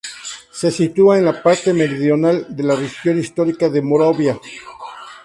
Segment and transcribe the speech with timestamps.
[0.51, 4.35] Se sitúa en la parte meridional de la región histórica de Moravia.